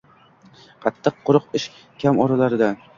—Qattiq-quruq 0.87 1.47
ish 1.61 1.71
kam 2.05 2.27
oralarida. 2.27 2.77